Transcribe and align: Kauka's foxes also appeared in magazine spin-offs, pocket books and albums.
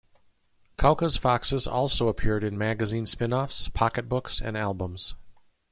Kauka's 0.79 1.15
foxes 1.15 1.67
also 1.67 2.07
appeared 2.07 2.43
in 2.43 2.57
magazine 2.57 3.05
spin-offs, 3.05 3.67
pocket 3.67 4.09
books 4.09 4.41
and 4.41 4.57
albums. 4.57 5.13